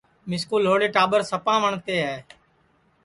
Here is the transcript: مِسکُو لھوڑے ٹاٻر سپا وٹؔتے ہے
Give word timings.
مِسکُو 0.29 0.55
لھوڑے 0.65 0.87
ٹاٻر 0.95 1.21
سپا 1.31 1.55
وٹؔتے 1.63 1.95
ہے 2.07 2.17